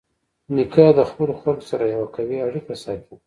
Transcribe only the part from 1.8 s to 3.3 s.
یوه قوي اړیکه ساتي.